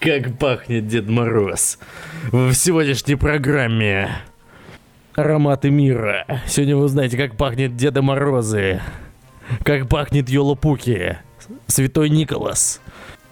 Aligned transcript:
Как 0.00 0.38
пахнет 0.38 0.86
Дед 0.86 1.08
Мороз 1.08 1.78
в 2.32 2.54
сегодняшней 2.54 3.16
программе 3.16 4.10
Ароматы 5.14 5.70
мира. 5.70 6.24
Сегодня 6.46 6.76
вы 6.76 6.84
узнаете, 6.84 7.18
как 7.18 7.36
пахнет 7.36 7.76
Деда 7.76 8.00
Морозы, 8.00 8.80
как 9.64 9.88
пахнет 9.88 10.30
Йолопуки, 10.30 11.18
Святой 11.66 12.08
Николас 12.08 12.80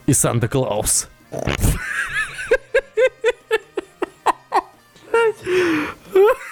и 0.06 0.12
Санта-Клаус. 0.12 1.08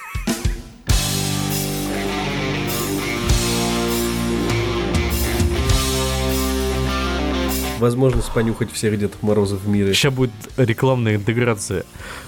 Возможность 7.79 8.32
понюхать 8.32 8.72
всех 8.72 8.98
Дедов 8.98 9.22
Морозов 9.22 9.62
в 9.62 9.68
мире. 9.68 9.92
Сейчас 9.92 10.12
будет 10.12 10.32
рекламная 10.56 11.16
интеграция. 11.16 11.84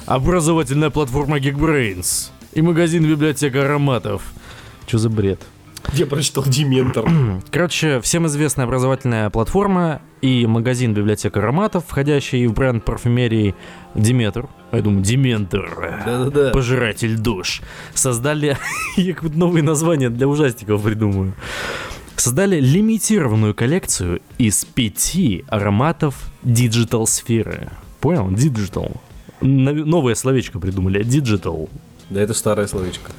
Образовательная 0.07 0.91
платформа 0.91 1.39
Geekbrains 1.39 2.31
и 2.53 2.63
магазин 2.63 3.05
библиотека 3.05 3.65
ароматов. 3.65 4.23
Что 4.87 4.99
за 4.99 5.11
бред? 5.11 5.41
Я 5.93 6.07
прочитал 6.07 6.45
Дементор. 6.45 7.09
Короче, 7.51 8.01
всем 8.01 8.27
известная 8.27 8.67
образовательная 8.67 9.31
платформа 9.31 10.03
и 10.21 10.47
магазин 10.47 10.93
библиотека 10.93 11.41
ароматов, 11.41 11.85
входящий 11.87 12.47
в 12.47 12.53
бренд 12.53 12.85
парфюмерии 12.85 13.55
Диметр. 13.95 14.49
Я 14.73 14.83
думаю, 14.83 15.03
Дементор. 15.03 16.03
Да-да-да. 16.05 16.51
Пожиратель 16.51 17.17
душ. 17.17 17.63
Создали... 17.95 18.59
Я 18.97 19.15
как 19.15 19.25
будто 19.25 19.39
новые 19.39 19.63
названия 19.63 20.11
для 20.11 20.29
ужастиков 20.29 20.83
придумаю. 20.83 21.33
Создали 22.19 22.59
лимитированную 22.61 23.55
коллекцию 23.55 24.21
из 24.39 24.65
пяти 24.65 25.45
ароматов 25.49 26.31
digital 26.43 27.07
сферы. 27.07 27.69
Понял? 28.01 28.29
Digital. 28.31 28.91
Новое 29.41 30.15
словечко 30.17 30.59
придумали. 30.59 31.03
Digital. 31.05 31.69
Да 32.11 32.21
это 32.21 32.35
старое 32.35 32.67
словечко. 32.67 33.13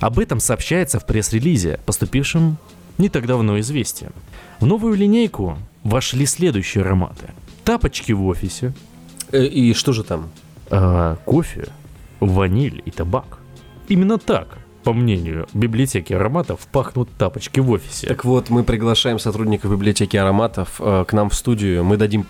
Об 0.00 0.18
этом 0.18 0.40
сообщается 0.40 0.98
в 0.98 1.04
пресс-релизе, 1.06 1.80
поступившем 1.84 2.56
не 2.96 3.10
так 3.10 3.26
давно 3.26 3.60
известие. 3.60 4.10
В 4.58 4.64
новую 4.66 4.94
линейку 4.94 5.58
вошли 5.84 6.24
следующие 6.24 6.82
ароматы. 6.82 7.26
Тапочки 7.64 8.12
в 8.12 8.24
офисе, 8.26 8.72
Э, 9.32 9.44
И 9.44 9.74
что 9.74 9.92
же 9.92 10.02
там? 10.02 10.30
а, 10.70 11.16
кофе, 11.26 11.68
ваниль 12.20 12.82
и 12.86 12.90
табак. 12.90 13.38
Именно 13.88 14.18
так, 14.18 14.58
по 14.84 14.92
мнению 14.92 15.46
библиотеки 15.52 16.12
ароматов, 16.12 16.66
пахнут 16.72 17.10
тапочки 17.18 17.60
в 17.60 17.70
офисе. 17.70 18.06
Так 18.06 18.24
вот, 18.24 18.50
мы 18.50 18.64
приглашаем 18.64 19.18
сотрудников 19.18 19.70
библиотеки 19.72 20.16
ароматов 20.16 20.80
э, 20.80 21.04
к 21.06 21.12
нам 21.12 21.30
в 21.30 21.34
студию. 21.34 21.84
Мы 21.84 21.96
дадим 21.96 22.26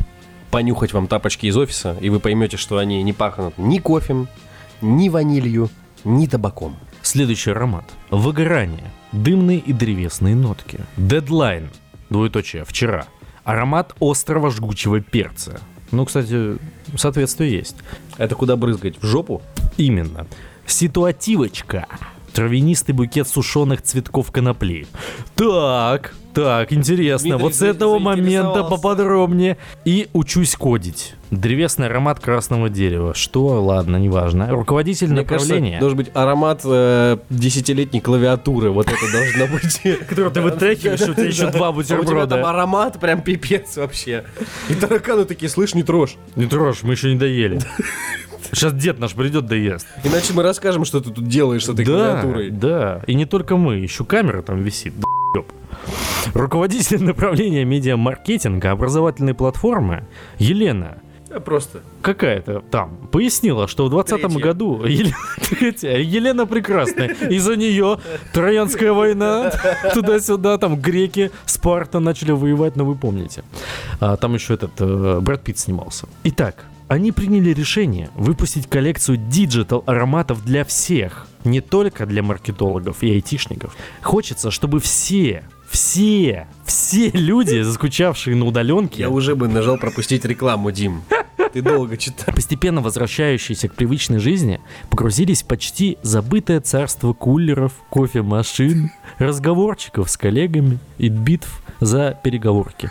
понюхать 0.50 0.92
вам 0.92 1.06
тапочки 1.06 1.46
из 1.46 1.56
офиса, 1.56 1.96
и 2.00 2.10
вы 2.10 2.20
поймете, 2.20 2.56
что 2.56 2.78
они 2.78 3.02
не 3.02 3.12
пахнут 3.12 3.56
ни 3.56 3.78
кофем, 3.78 4.28
ни 4.80 5.08
ванилью, 5.08 5.70
ни 6.04 6.26
табаком. 6.26 6.76
Следующий 7.02 7.52
аромат. 7.52 7.84
Выгорание. 8.10 8.90
Дымные 9.12 9.58
и 9.58 9.72
древесные 9.72 10.34
нотки. 10.34 10.80
Дедлайн. 10.96 11.70
Двоеточие. 12.10 12.64
Вчера. 12.64 13.06
Аромат 13.44 13.94
острого 14.00 14.50
жгучего 14.50 15.00
перца. 15.00 15.60
Ну, 15.90 16.04
кстати, 16.04 16.56
соответствие 16.96 17.52
есть. 17.52 17.76
Это 18.18 18.34
куда 18.34 18.56
брызгать? 18.56 19.00
В 19.00 19.06
жопу? 19.06 19.42
Именно. 19.76 20.26
Ситуативочка. 20.66 21.86
Травянистый 22.32 22.94
букет 22.94 23.28
сушеных 23.28 23.82
цветков 23.82 24.30
конопли. 24.30 24.86
Так, 25.34 26.14
так, 26.32 26.72
интересно. 26.72 27.30
Дмитрий 27.30 27.42
вот 27.42 27.54
с 27.54 27.62
этого 27.62 27.98
момента 27.98 28.62
поподробнее. 28.64 29.56
И 29.84 30.08
учусь 30.12 30.54
кодить. 30.54 31.14
Древесный 31.30 31.86
аромат 31.86 32.20
красного 32.20 32.68
дерева. 32.68 33.14
Что? 33.14 33.62
Ладно, 33.62 33.96
неважно. 33.96 34.50
Руководитель 34.50 35.08
Мне 35.08 35.24
кажется, 35.24 35.54
направления. 35.54 35.80
должен 35.80 35.98
быть 35.98 36.10
аромат 36.14 36.62
э, 36.64 37.18
десятилетней 37.30 38.00
клавиатуры. 38.00 38.70
Вот 38.70 38.88
это 38.88 39.12
должно 39.12 39.46
быть. 39.46 39.80
Который 40.08 40.32
ты 40.32 40.40
вытряхиваешь, 40.40 41.00
у 41.02 41.14
тебя 41.14 41.26
еще 41.26 41.50
два 41.50 41.68
А 41.68 41.70
у 41.70 41.82
тебя 41.82 41.96
там 41.96 42.04
бутерброда. 42.04 42.48
аромат 42.48 42.98
прям 43.00 43.22
пипец 43.22 43.76
вообще. 43.76 44.24
И 44.68 44.74
тараканы 44.74 45.24
такие, 45.24 45.48
слышь, 45.48 45.74
не 45.74 45.82
трожь. 45.82 46.16
Не 46.36 46.46
трожь, 46.46 46.82
мы 46.82 46.94
еще 46.94 47.12
не 47.12 47.18
доели. 47.18 47.60
Сейчас 48.52 48.72
дед 48.74 48.98
наш 48.98 49.12
придет 49.14 49.46
доест. 49.46 49.86
Иначе 50.04 50.32
мы 50.32 50.42
расскажем, 50.42 50.84
что 50.84 51.00
ты 51.00 51.10
тут 51.10 51.26
делаешь 51.28 51.64
с 51.64 51.68
этой 51.68 51.84
Да, 51.84 51.92
клавиатурой. 52.20 52.50
да. 52.50 53.02
И 53.06 53.14
не 53.14 53.26
только 53.26 53.56
мы, 53.56 53.76
еще 53.76 54.04
камера 54.04 54.42
там 54.42 54.62
висит. 54.62 54.94
д***еб. 54.98 55.46
Руководитель 56.34 57.02
направления 57.04 57.64
медиа-маркетинга 57.64 58.70
образовательной 58.72 59.34
платформы 59.34 60.04
Елена 60.38 60.98
Просто. 61.44 61.80
какая-то 62.02 62.60
там 62.72 62.96
пояснила, 63.12 63.68
что 63.68 63.86
в 63.86 63.90
2020 63.90 64.32
Третья. 64.32 64.48
году 64.48 64.84
Елена, 64.84 65.96
Елена 66.02 66.46
Прекрасная, 66.46 67.08
из-за 67.30 67.54
нее 67.56 67.98
Троянская 68.32 68.92
война, 68.92 69.52
туда-сюда, 69.94 70.58
там 70.58 70.76
греки, 70.80 71.30
Спарта 71.46 72.00
начали 72.00 72.32
воевать, 72.32 72.74
но 72.76 72.84
вы 72.84 72.96
помните. 72.96 73.44
А, 74.00 74.16
там 74.16 74.34
еще 74.34 74.54
этот 74.54 74.72
э, 74.80 75.20
Брэд 75.20 75.42
Питт 75.42 75.58
снимался. 75.58 76.08
Итак, 76.24 76.64
они 76.90 77.12
приняли 77.12 77.50
решение 77.50 78.10
выпустить 78.16 78.68
коллекцию 78.68 79.16
digital 79.16 79.84
ароматов 79.86 80.44
для 80.44 80.64
всех, 80.64 81.28
не 81.44 81.60
только 81.60 82.04
для 82.04 82.20
маркетологов 82.20 83.04
и 83.04 83.12
айтишников. 83.12 83.76
Хочется, 84.02 84.50
чтобы 84.50 84.80
все, 84.80 85.44
все, 85.70 86.48
все 86.64 87.10
люди, 87.10 87.62
заскучавшие 87.62 88.34
на 88.34 88.44
удаленке, 88.44 89.02
Я 89.02 89.08
уже 89.08 89.36
бы 89.36 89.46
нажал 89.46 89.78
пропустить 89.78 90.24
рекламу, 90.24 90.72
Дим. 90.72 91.02
Ты 91.52 91.62
долго 91.62 91.96
читал. 91.96 92.34
постепенно 92.34 92.80
возвращающиеся 92.80 93.68
к 93.68 93.74
привычной 93.74 94.18
жизни, 94.18 94.60
погрузились 94.88 95.44
в 95.44 95.46
почти 95.46 95.96
забытое 96.02 96.60
царство 96.60 97.12
кулеров, 97.12 97.72
кофемашин, 97.90 98.90
разговорчиков 99.18 100.10
с 100.10 100.16
коллегами 100.16 100.80
и 100.98 101.08
битв 101.08 101.62
за 101.78 102.18
переговорки. 102.24 102.90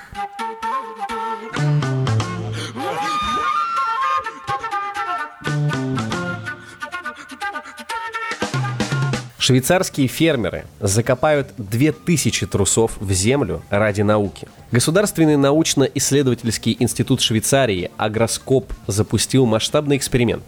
Швейцарские 9.49 10.05
фермеры 10.05 10.65
закопают 10.79 11.47
2000 11.57 12.45
трусов 12.45 12.91
в 12.99 13.11
землю 13.11 13.63
ради 13.71 14.03
науки. 14.03 14.47
Государственный 14.71 15.37
научно-исследовательский 15.37 16.77
институт 16.79 17.19
Швейцарии 17.19 17.89
Агроскоп 17.97 18.71
запустил 18.85 19.47
масштабный 19.47 19.97
эксперимент. 19.97 20.43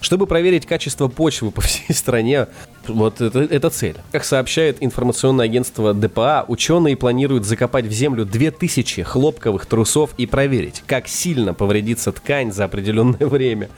Чтобы 0.00 0.26
проверить 0.26 0.64
качество 0.64 1.08
почвы 1.08 1.50
по 1.50 1.60
всей 1.60 1.92
стране, 1.92 2.46
вот 2.88 3.20
это, 3.20 3.40
это 3.40 3.68
цель. 3.68 3.96
Как 4.10 4.24
сообщает 4.24 4.78
информационное 4.80 5.44
агентство 5.44 5.92
ДПА, 5.92 6.46
ученые 6.48 6.96
планируют 6.96 7.44
закопать 7.44 7.84
в 7.84 7.92
землю 7.92 8.24
2000 8.24 9.02
хлопковых 9.02 9.66
трусов 9.66 10.14
и 10.16 10.24
проверить, 10.24 10.82
как 10.86 11.08
сильно 11.08 11.52
повредится 11.52 12.10
ткань 12.10 12.52
за 12.52 12.64
определенное 12.64 13.18
время. 13.26 13.68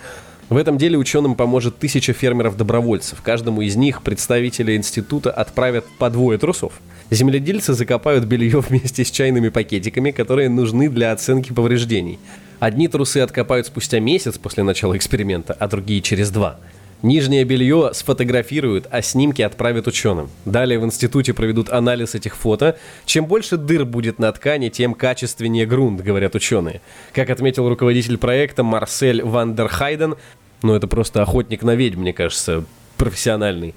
В 0.53 0.59
этом 0.59 0.77
деле 0.77 0.99
ученым 0.99 1.35
поможет 1.35 1.79
тысяча 1.79 2.13
фермеров-добровольцев. 2.13 3.23
Каждому 3.23 3.63
из 3.63 3.75
них 3.75 4.03
представители 4.03 4.77
института 4.77 5.31
отправят 5.31 5.87
по 5.99 6.11
двое 6.11 6.37
трусов. 6.37 6.75
Земледельцы 7.09 7.73
закопают 7.73 8.27
белье 8.27 8.61
вместе 8.69 9.03
с 9.03 9.11
чайными 9.11 9.49
пакетиками, 9.49 10.11
которые 10.11 10.51
нужны 10.51 10.91
для 10.91 11.13
оценки 11.13 11.55
повреждений. 11.55 12.19
Одни 12.61 12.87
трусы 12.87 13.21
откопают 13.21 13.67
спустя 13.67 13.99
месяц 13.99 14.37
после 14.37 14.63
начала 14.63 14.95
эксперимента, 14.95 15.57
а 15.59 15.69
другие 15.69 16.03
через 16.03 16.29
два. 16.29 16.59
Нижнее 17.03 17.43
белье 17.43 17.91
сфотографируют, 17.95 18.87
а 18.91 19.03
снимки 19.03 19.43
отправят 19.43 19.89
ученым. 19.89 20.31
Далее 20.45 20.79
в 20.79 20.85
институте 20.85 21.35
проведут 21.35 21.69
анализ 21.71 22.15
этих 22.15 22.37
фото. 22.37 22.79
Чем 23.07 23.27
больше 23.27 23.57
дыр 23.57 23.85
будет 23.85 24.21
на 24.21 24.31
ткани, 24.31 24.69
тем 24.69 24.95
качественнее 24.95 25.67
грунт, 25.67 26.01
говорят 26.01 26.37
ученые. 26.37 26.81
Как 27.13 27.31
отметил 27.31 27.69
руководитель 27.69 28.19
проекта 28.19 28.63
Марсель 28.63 29.25
Вандерхайден, 29.25 30.15
ну 30.63 30.75
это 30.75 30.87
просто 30.87 31.23
охотник 31.23 31.63
на 31.63 31.75
ведьм, 31.75 32.01
мне 32.01 32.13
кажется, 32.13 32.65
профессиональный. 32.97 33.75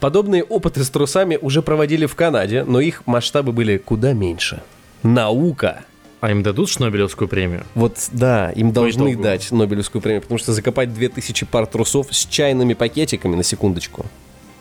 Подобные 0.00 0.42
опыты 0.42 0.84
с 0.84 0.90
трусами 0.90 1.38
уже 1.40 1.62
проводили 1.62 2.06
в 2.06 2.14
Канаде, 2.14 2.64
но 2.64 2.80
их 2.80 3.06
масштабы 3.06 3.52
были 3.52 3.78
куда 3.78 4.12
меньше. 4.12 4.62
Наука 5.02 5.84
А 6.20 6.30
им 6.30 6.42
дадут 6.42 6.68
Шнобелевскую 6.70 7.28
премию? 7.28 7.64
вот, 7.74 7.96
да, 8.12 8.50
им 8.52 8.72
должны 8.72 9.10
итогу. 9.12 9.22
дать 9.22 9.52
Нобелевскую 9.52 10.00
премию, 10.02 10.22
потому 10.22 10.38
что 10.38 10.52
закопать 10.52 10.92
2000 10.92 11.46
пар 11.46 11.66
трусов 11.66 12.08
с 12.10 12.26
чайными 12.26 12.74
пакетиками, 12.74 13.36
на 13.36 13.42
секундочку. 13.42 14.06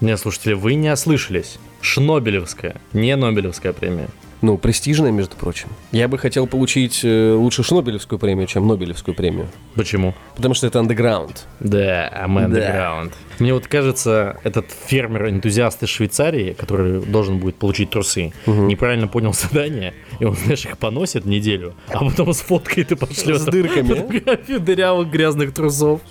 Не, 0.02 0.18
слушатели, 0.18 0.54
вы 0.54 0.76
не 0.76 0.92
ослышались. 0.92 1.58
Шнобелевская, 1.82 2.76
не 2.92 3.16
Нобелевская 3.16 3.72
премия. 3.74 4.10
Ну, 4.44 4.58
престижная, 4.58 5.12
между 5.12 5.38
прочим. 5.38 5.70
Я 5.94 6.10
бы 6.10 6.18
хотел 6.18 6.48
получить 6.48 7.00
э, 7.06 7.32
лучше 7.32 7.64
Шнобелевскую 7.64 8.20
премию, 8.20 8.46
чем 8.46 8.68
Нобелевскую 8.68 9.16
премию. 9.16 9.48
Почему? 9.74 10.14
Потому 10.36 10.54
что 10.54 10.68
это 10.68 10.82
андеграунд. 10.82 11.46
Да, 11.62 12.10
I'm 12.10 12.36
underground. 12.36 13.14
Мне 13.40 13.54
вот 13.54 13.68
кажется, 13.68 14.38
этот 14.44 14.66
фермер-энтузиаст 14.88 15.82
из 15.84 15.90
Швейцарии, 15.90 16.54
который 16.60 17.00
должен 17.02 17.40
будет 17.40 17.56
получить 17.56 17.90
трусы, 17.90 18.34
неправильно 18.46 19.08
понял 19.08 19.34
задание, 19.34 19.94
и 20.20 20.26
он, 20.26 20.36
знаешь, 20.36 20.66
их 20.66 20.78
поносит 20.78 21.26
неделю, 21.26 21.74
а 21.88 22.04
потом 22.04 22.34
сфоткает 22.34 22.92
и 22.92 22.96
пошлет. 22.96 23.40
С 23.40 23.46
дырками, 23.46 23.94
Фотографию 23.94 24.60
дырявых 24.60 25.10
грязных 25.10 25.54
трусов. 25.54 26.02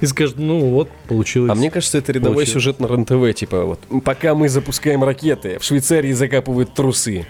И 0.00 0.06
скажет, 0.06 0.38
ну 0.38 0.58
вот, 0.70 0.90
получилось. 1.08 1.52
А 1.52 1.54
мне 1.54 1.70
кажется, 1.70 1.98
это 1.98 2.12
рядовой 2.12 2.34
Получилось. 2.34 2.52
сюжет 2.52 2.80
на 2.80 2.86
РЕН-ТВ, 2.86 3.34
типа 3.38 3.64
вот. 3.64 3.80
Пока 4.04 4.34
мы 4.34 4.48
запускаем 4.48 5.04
ракеты, 5.04 5.58
в 5.58 5.64
Швейцарии 5.64 6.12
закапывают 6.12 6.74
трусы. 6.74 7.26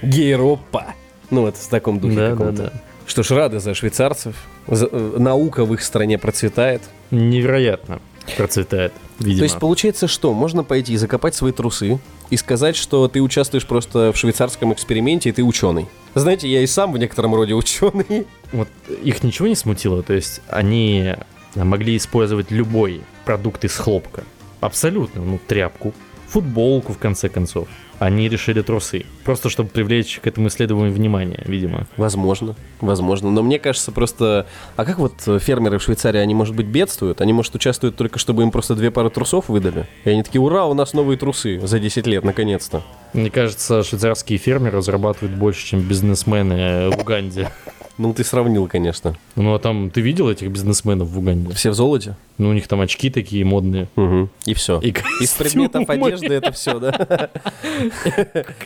Гейропа. 0.55 0.95
Ну, 1.31 1.43
вот 1.43 1.57
в 1.57 1.69
таком 1.69 1.99
духе 2.01 2.17
Да, 2.17 2.31
да, 2.31 2.37
каком-то. 2.37 2.63
да. 2.63 2.73
Что 3.07 3.23
ж, 3.23 3.31
рады 3.33 3.61
за 3.61 3.75
швейцарцев. 3.75 4.37
За- 4.69 4.89
э, 4.91 5.15
наука 5.19 5.65
в 5.65 5.73
их 5.75 5.83
стране 5.83 6.19
процветает. 6.19 6.83
Невероятно 7.11 8.01
процветает, 8.37 8.93
видимо. 9.21 9.39
То 9.39 9.45
есть 9.45 9.59
получается, 9.59 10.09
что 10.09 10.33
можно 10.35 10.65
пойти 10.65 10.93
и 10.95 10.97
закопать 10.97 11.35
свои 11.37 11.53
трусы 11.53 12.01
и 12.31 12.37
сказать, 12.37 12.75
что 12.75 13.07
ты 13.07 13.21
участвуешь 13.23 13.65
просто 13.67 14.13
в 14.13 14.17
швейцарском 14.17 14.73
эксперименте, 14.73 15.29
и 15.29 15.33
ты 15.33 15.45
ученый. 15.45 15.87
Знаете, 16.15 16.49
я 16.49 16.61
и 16.63 16.67
сам 16.67 16.93
в 16.93 16.99
некотором 16.99 17.35
роде 17.35 17.55
ученый. 17.55 18.27
Вот 18.53 18.69
их 19.05 19.23
ничего 19.23 19.47
не 19.49 19.55
смутило, 19.55 20.03
то 20.03 20.13
есть 20.13 20.41
они 20.49 21.15
могли 21.55 21.97
использовать 21.97 22.51
любой 22.51 23.03
продукт 23.25 23.65
из 23.65 23.77
хлопка. 23.77 24.25
Абсолютно, 24.61 25.23
ну, 25.23 25.39
тряпку, 25.47 25.95
футболку, 26.29 26.93
в 26.93 26.99
конце 26.99 27.29
концов. 27.29 27.69
Они 27.99 28.29
решили 28.29 28.63
трусы. 28.63 29.07
Просто 29.25 29.49
чтобы 29.49 29.71
привлечь 29.71 30.21
к 30.23 30.27
этому 30.27 30.49
исследованию 30.49 30.93
внимание, 30.93 31.43
видимо. 31.47 31.87
Возможно, 31.97 32.55
возможно. 32.81 33.31
Но 33.31 33.43
мне 33.43 33.59
кажется 33.59 33.93
просто... 33.93 34.47
А 34.77 34.85
как 34.85 34.99
вот 34.99 35.15
э, 35.27 35.39
фермеры 35.39 35.79
в 35.79 35.83
Швейцарии, 35.83 36.19
они, 36.19 36.35
может 36.35 36.55
быть, 36.55 36.67
бедствуют? 36.67 37.21
Они, 37.21 37.33
может, 37.33 37.55
участвуют 37.55 37.97
только, 37.97 38.19
чтобы 38.19 38.43
им 38.43 38.51
просто 38.51 38.75
две 38.75 38.91
пары 38.91 39.11
трусов 39.11 39.49
выдали? 39.49 39.87
И 40.05 40.11
они 40.11 40.23
такие, 40.23 40.41
ура, 40.41 40.67
у 40.67 40.75
нас 40.75 40.93
новые 40.93 41.17
трусы 41.17 41.61
за 41.67 41.79
10 41.79 42.07
лет, 42.07 42.25
наконец-то. 42.25 42.83
Мне 43.13 43.31
кажется, 43.31 43.83
швейцарские 43.83 44.39
фермеры 44.39 44.83
зарабатывают 44.83 45.37
больше, 45.37 45.67
чем 45.67 45.81
бизнесмены 45.81 46.91
в 46.91 47.01
Уганде. 47.01 47.51
Ну, 47.99 48.13
ты 48.13 48.25
сравнил, 48.25 48.69
конечно. 48.69 49.17
Ну, 49.37 49.55
а 49.55 49.59
там, 49.59 49.91
ты 49.91 50.03
видел 50.03 50.29
этих 50.29 50.49
бизнесменов 50.51 51.09
в 51.09 51.19
Уганде? 51.19 51.55
Все 51.55 51.71
в 51.71 51.75
золоте? 51.75 52.17
Ну, 52.37 52.51
у 52.51 52.53
них 52.53 52.69
там 52.69 52.83
очки 52.83 53.09
такие 53.09 53.45
модные. 53.45 53.89
Угу. 53.97 54.29
И 54.45 54.55
все. 54.55 54.79
И 54.81 54.95
Из 55.21 55.33
предметов 55.33 55.89
одежды 55.89 56.35
это 56.35 56.53
все, 56.53 56.79
да? 56.79 57.31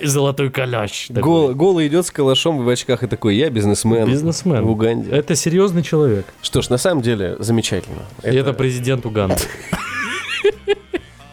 Золотой 0.02 0.50
такой. 0.50 1.22
Гол, 1.22 1.54
голый 1.54 1.86
идет 1.86 2.06
с 2.06 2.10
калашом 2.10 2.64
в 2.64 2.68
очках 2.68 3.04
и 3.04 3.06
такой, 3.06 3.36
я 3.36 3.50
бизнесмен. 3.50 4.06
Бизнесмен. 4.06 4.64
В 4.64 4.70
Уганде. 4.70 5.10
Это 5.10 5.36
серьезный 5.36 5.82
человек. 5.82 6.26
Что 6.42 6.60
ж, 6.60 6.68
на 6.68 6.78
самом 6.78 7.02
деле, 7.02 7.36
замечательно. 7.38 8.02
И 8.24 8.34
это 8.34 8.52
президент 8.52 9.06
Уганды. 9.06 9.36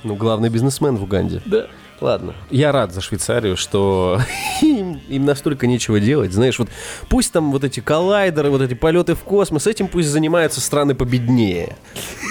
Ну, 0.03 0.15
главный 0.15 0.49
бизнесмен 0.49 0.95
в 0.95 1.03
Уганде. 1.03 1.41
Да. 1.45 1.67
Ладно. 1.99 2.35
Я 2.51 2.71
рад 2.71 2.93
за 2.93 3.01
Швейцарию, 3.01 3.57
что 3.57 4.21
им, 4.61 5.01
им 5.07 5.25
настолько 5.25 5.65
нечего 5.67 5.99
делать. 5.99 6.31
Знаешь, 6.31 6.59
вот 6.59 6.69
пусть 7.09 7.31
там 7.31 7.51
вот 7.51 7.63
эти 7.63 7.79
коллайдеры, 7.79 8.49
вот 8.49 8.61
эти 8.61 8.75
полеты 8.75 9.15
в 9.15 9.23
космос, 9.23 9.67
этим 9.67 9.87
пусть 9.87 10.09
занимаются 10.09 10.61
страны 10.61 10.95
победнее. 10.95 11.75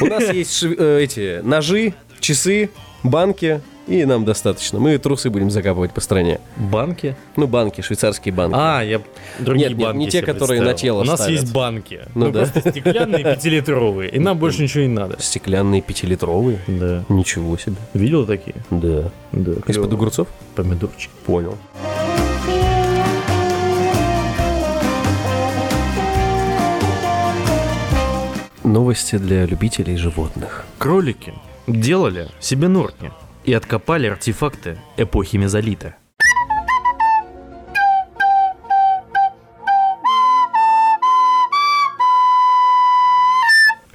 У 0.01 0.07
нас 0.07 0.31
есть 0.33 0.63
э, 0.63 1.01
эти 1.03 1.41
ножи, 1.43 1.95
часы, 2.21 2.71
банки, 3.03 3.61
и 3.87 4.05
нам 4.05 4.25
достаточно. 4.25 4.81
Мы 4.81 4.99
трусы 4.99 5.31
будем 5.31 5.51
закапывать 5.51 5.93
по 5.93 6.01
стране. 6.01 6.41
Банки? 6.57 7.17
Ну, 7.37 7.47
банки, 7.47 7.83
швейцарские 7.83 8.35
банки. 8.35 8.57
А, 8.59 8.83
я 8.83 9.01
другие 9.39 9.69
Нет, 9.69 9.79
нет, 9.79 9.87
банки 9.87 9.99
не 9.99 10.09
те, 10.11 10.23
которые 10.23 10.61
на 10.61 10.75
тело 10.75 11.03
У 11.03 11.05
нас 11.05 11.21
ставят. 11.21 11.41
есть 11.41 11.53
банки. 11.53 12.01
Ну 12.15 12.27
Ну, 12.27 12.33
да. 12.33 12.47
стеклянные 12.47 13.23
пятилитровые. 13.35 14.11
И 14.11 14.19
нам 14.19 14.39
больше 14.39 14.63
ничего 14.63 14.83
не 14.83 14.89
надо. 14.89 15.17
Стеклянные 15.21 15.83
пятилитровые. 15.83 16.59
Да. 16.67 17.05
Ничего 17.09 17.57
себе. 17.59 17.77
Видел 17.95 18.27
такие? 18.27 18.57
Да. 18.71 19.11
Да. 19.33 19.53
Из-под 19.69 19.93
огурцов? 19.93 20.27
Помидорчик. 20.57 21.11
Понял. 21.25 21.57
Новости 28.65 29.17
для 29.17 29.47
любителей 29.47 29.97
животных. 29.97 30.65
Кролики 30.79 31.33
делали 31.67 32.29
себе 32.41 32.69
норки 32.69 33.13
и 33.45 33.53
откопали 33.53 34.07
артефакты 34.07 34.79
эпохи 34.97 35.37
мезолита. 35.37 35.97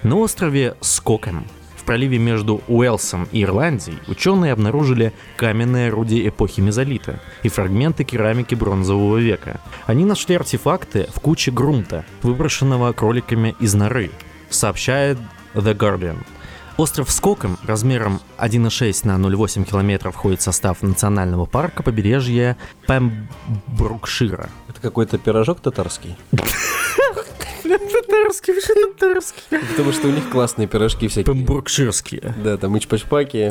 На 0.04 0.16
острове 0.18 0.76
Скокем 0.82 1.46
в 1.76 1.84
проливе 1.84 2.18
между 2.18 2.62
Уэльсом 2.68 3.28
и 3.32 3.44
Ирландией 3.44 3.98
ученые 4.08 4.54
обнаружили 4.54 5.14
каменные 5.36 5.90
орудия 5.90 6.28
эпохи 6.28 6.60
мезолита 6.62 7.20
и 7.44 7.50
фрагменты 7.50 8.04
керамики 8.04 8.56
бронзового 8.56 9.18
века. 9.18 9.60
Они 9.86 10.06
нашли 10.06 10.36
артефакты 10.36 11.08
в 11.14 11.20
куче 11.20 11.52
грунта, 11.52 12.06
выброшенного 12.24 12.94
кроликами 12.94 13.56
из 13.60 13.74
норы, 13.74 14.12
сообщает 14.50 15.18
The 15.54 15.76
Guardian. 15.76 16.18
Остров 16.78 17.12
Скоком 17.12 17.58
размером 17.64 18.22
1,6 18.38 19.06
на 19.06 19.18
0,8 19.18 19.66
километров 19.66 20.16
входит 20.16 20.40
в 20.40 20.44
состав 20.44 20.82
национального 20.82 21.46
парка 21.46 21.84
побережья 21.84 22.58
Пембрукшира. 22.88 24.50
Это 24.68 24.82
какой-то 24.82 25.18
пирожок 25.18 25.60
татарский? 25.60 26.16
Татарский, 28.12 28.54
почему 28.54 28.94
татарский? 28.94 29.42
Потому 29.70 29.94
что 29.94 30.08
у 30.10 30.12
них 30.12 30.30
классные 30.30 30.68
пирожки 30.68 31.08
всякие. 31.08 31.34
Пембрукширские. 31.34 32.36
Да, 32.44 32.58
там 32.58 32.78
ичпачпаки. 32.78 33.50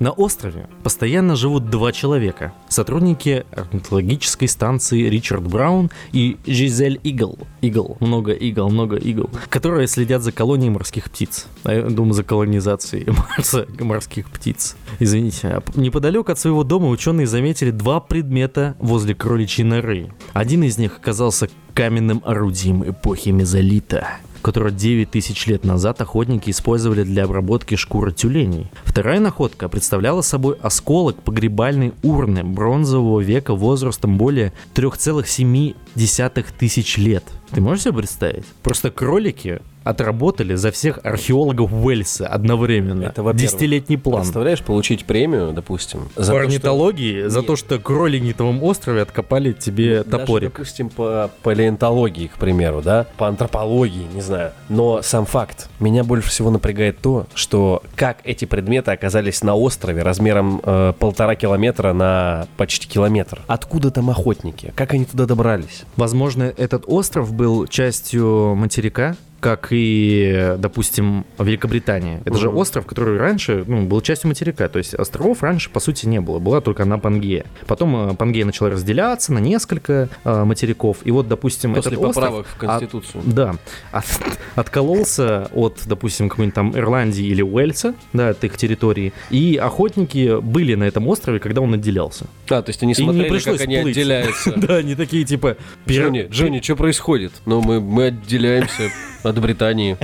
На 0.00 0.10
острове 0.10 0.68
постоянно 0.82 1.36
живут 1.36 1.70
два 1.70 1.92
человека. 1.92 2.52
Сотрудники 2.68 3.46
орнитологической 3.52 4.48
станции 4.48 5.08
Ричард 5.08 5.46
Браун 5.46 5.90
и 6.10 6.36
Жизель 6.46 6.98
Игл. 7.04 7.38
Игл. 7.60 7.96
Много 8.00 8.32
игл, 8.32 8.68
много 8.70 8.96
игл. 8.96 9.30
Которые 9.48 9.86
следят 9.86 10.22
за 10.22 10.32
колонией 10.32 10.70
морских 10.70 11.04
птиц. 11.04 11.46
А 11.62 11.74
я 11.74 11.82
думаю, 11.82 12.12
за 12.12 12.24
колонизацией 12.24 13.06
Марса 13.36 13.66
морских 13.78 14.28
птиц. 14.30 14.76
Извините. 14.98 15.48
А 15.48 15.62
Неподалеку 15.76 16.32
от 16.32 16.40
своего 16.40 16.64
дома 16.64 16.88
ученые 16.88 17.28
заметили 17.28 17.70
два 17.70 18.00
предмета 18.00 18.74
возле 18.80 19.14
кроличьей 19.14 19.64
норы. 19.64 20.08
Один 20.32 20.64
из 20.64 20.76
них 20.76 20.96
оказался 20.96 21.48
каменным 21.76 22.15
орудием 22.24 22.88
эпохи 22.88 23.30
мезолита 23.30 24.06
которую 24.46 24.72
9 24.72 25.10
тысяч 25.10 25.46
лет 25.48 25.64
назад 25.64 26.00
охотники 26.00 26.50
использовали 26.50 27.02
для 27.02 27.24
обработки 27.24 27.74
шкуры 27.74 28.12
тюленей. 28.12 28.70
Вторая 28.84 29.18
находка 29.18 29.68
представляла 29.68 30.20
собой 30.20 30.56
осколок 30.62 31.20
погребальной 31.20 31.94
урны 32.04 32.44
бронзового 32.44 33.18
века 33.18 33.56
возрастом 33.56 34.16
более 34.18 34.52
3,7 34.76 36.44
тысяч 36.56 36.96
лет. 36.96 37.24
Ты 37.50 37.60
можешь 37.60 37.82
себе 37.82 37.94
представить? 37.94 38.44
Просто 38.62 38.92
кролики 38.92 39.60
отработали 39.86 40.54
за 40.56 40.70
всех 40.72 40.98
археологов 41.04 41.72
Уэльса 41.72 42.26
одновременно. 42.26 43.04
Это. 43.04 43.32
Десятилетний 43.32 43.96
план. 43.96 44.22
Представляешь, 44.22 44.62
получить 44.62 45.04
премию, 45.04 45.52
допустим, 45.52 46.08
за 46.16 46.16
По 46.16 46.16
то, 46.16 46.22
что- 46.24 46.36
орнитологии, 46.38 47.28
за 47.28 47.38
Нет. 47.38 47.46
то, 47.46 47.56
что 47.56 47.78
кролики 47.78 48.24
на 48.24 48.34
твоем 48.34 48.62
острове 48.64 49.02
откопали 49.02 49.52
тебе 49.52 50.02
Даже, 50.02 50.10
топорик. 50.10 50.52
допустим, 50.52 50.88
по 50.88 51.30
палеонтологии, 51.42 52.26
к 52.26 52.36
примеру, 52.38 52.82
да, 52.82 53.06
по 53.16 53.28
антропологии, 53.28 54.06
не 54.12 54.20
знаю. 54.20 54.52
Но 54.68 55.02
сам 55.02 55.24
факт. 55.24 55.68
Меня 55.78 56.02
больше 56.04 56.28
всего 56.30 56.50
напрягает 56.50 56.98
то, 57.00 57.26
что 57.34 57.82
как 57.94 58.18
эти 58.24 58.44
предметы 58.44 58.90
оказались 58.90 59.42
на 59.42 59.54
острове 59.54 60.02
размером 60.02 60.60
э, 60.64 60.92
полтора 60.98 61.36
километра 61.36 61.92
на 61.92 62.48
почти 62.56 62.88
километр. 62.88 63.40
Откуда 63.46 63.90
там 63.90 64.10
охотники? 64.10 64.72
Как 64.74 64.92
они 64.94 65.04
туда 65.04 65.26
добрались? 65.26 65.84
Возможно, 65.96 66.52
этот 66.56 66.84
остров 66.86 67.32
был 67.32 67.66
частью 67.66 68.54
материка, 68.56 69.16
как 69.46 69.68
и, 69.70 70.56
допустим, 70.58 71.24
Великобритания. 71.38 72.20
Это 72.24 72.36
же 72.36 72.48
остров, 72.48 72.84
который 72.84 73.16
раньше 73.16 73.62
ну, 73.64 73.86
был 73.86 74.00
частью 74.00 74.26
материка. 74.26 74.68
То 74.68 74.78
есть 74.78 74.92
островов 74.92 75.40
раньше, 75.44 75.70
по 75.70 75.78
сути, 75.78 76.04
не 76.06 76.20
было. 76.20 76.40
Была 76.40 76.60
только 76.60 76.82
одна 76.82 76.98
Пангея. 76.98 77.46
Потом 77.68 78.10
э, 78.10 78.14
Пангея 78.16 78.44
начала 78.44 78.70
разделяться 78.70 79.32
на 79.32 79.38
несколько 79.38 80.08
э, 80.24 80.42
материков. 80.44 80.96
И 81.04 81.12
вот, 81.12 81.28
допустим, 81.28 81.76
После 81.76 81.92
этот 81.92 82.04
остров... 82.06 82.24
поправок 82.24 82.46
в 82.48 82.56
Конституцию. 82.56 83.20
от- 83.20 83.34
да. 83.34 83.54
От- 83.92 84.20
откололся 84.56 85.48
от, 85.54 85.78
допустим, 85.86 86.28
какой-нибудь 86.28 86.54
там 86.56 86.76
Ирландии 86.76 87.26
или 87.26 87.42
Уэльса, 87.42 87.94
да, 88.12 88.30
от 88.30 88.42
их 88.42 88.56
территории. 88.56 89.12
И 89.30 89.60
охотники 89.62 90.40
были 90.40 90.74
на 90.74 90.82
этом 90.82 91.06
острове, 91.06 91.38
когда 91.38 91.60
он 91.60 91.72
отделялся. 91.72 92.26
А, 92.50 92.62
то 92.62 92.70
есть 92.70 92.82
они 92.82 92.94
И 92.94 92.96
не 92.96 93.04
смотрели, 93.04 93.28
пришлось 93.28 93.58
как 93.58 93.68
они 93.68 93.78
плыть. 93.80 93.96
отделяются. 93.96 94.54
Да, 94.56 94.76
они 94.78 94.96
такие 94.96 95.24
типа... 95.24 95.56
Джонни, 95.88 96.26
Джонни, 96.28 96.60
что 96.60 96.74
происходит? 96.74 97.30
Ну, 97.44 97.62
мы 97.62 98.06
отделяемся 98.06 98.90
от 99.22 99.38
Британии. 99.40 99.96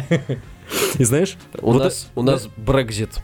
И 0.98 1.04
знаешь, 1.04 1.36
У 1.60 1.72
вот 1.72 1.84
нас, 1.84 2.08
у 2.14 2.22
нас 2.22 2.48
Брекзит. 2.56 3.20